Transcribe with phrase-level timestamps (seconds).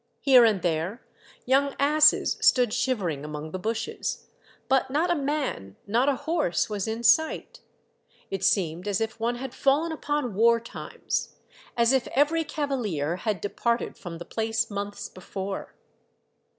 [0.21, 1.05] Here and there
[1.45, 4.25] young asses stood shivering among the bushes;
[4.67, 7.59] but not a man, not a horse, was in sight;
[8.31, 11.35] it seemed as if one had fallen upon war times,
[11.77, 15.75] as if every cavalier had departed from the place months before.